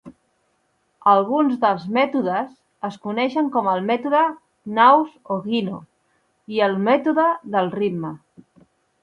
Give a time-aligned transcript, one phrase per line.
[1.09, 2.55] Alguns dels mètodes
[2.89, 4.23] es coneixen com al mètode
[4.71, 5.83] Knaus-Ogino
[6.57, 8.15] i el mètode del ritme.